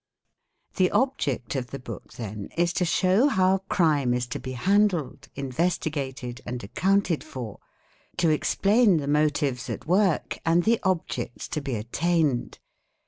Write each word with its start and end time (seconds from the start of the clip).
The 0.77 0.89
object 0.89 1.55
of 1.55 1.67
the 1.67 1.77
book 1.77 2.13
then 2.13 2.49
is 2.57 2.73
to 2.73 2.85
show 2.85 3.27
how 3.27 3.59
crime 3.69 4.15
is 4.15 4.25
to 4.29 4.39
be 4.39 4.53
handled, 4.53 5.27
investigated, 5.35 6.41
and 6.43 6.63
accounted 6.63 7.23
for, 7.23 7.59
to 8.17 8.29
explain 8.31 8.97
the 8.97 9.07
motives 9.07 9.69
at 9.69 9.85
work 9.85 10.39
and 10.43 10.63
the 10.63 10.79
objects 10.83 11.47
to 11.49 11.61
be 11.61 11.75
attained. 11.75 12.57